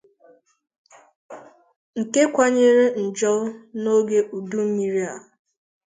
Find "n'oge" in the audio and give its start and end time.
3.81-4.19